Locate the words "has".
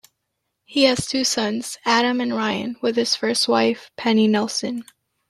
0.85-1.05